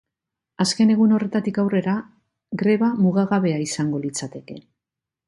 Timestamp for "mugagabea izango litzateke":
3.05-4.59